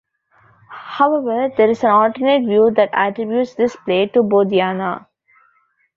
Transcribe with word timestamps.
However, 0.71 1.49
there 1.55 1.69
is 1.69 1.83
an 1.83 1.91
alternate 1.91 2.39
view 2.43 2.71
that 2.71 2.89
attributes 2.91 3.53
this 3.53 3.75
play 3.85 4.07
to 4.07 4.23
Bodhayana. 4.23 5.05